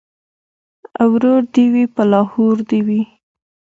[0.55, 3.01] ـ ورور دې وي په لاهور دې وي.